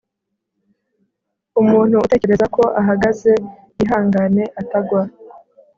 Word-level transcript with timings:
Umuntu 1.61 1.95
utekereza 2.05 2.45
ko 2.55 2.63
ahagaze 2.81 3.31
yihangane 3.77 4.43
atagwa 4.61 5.01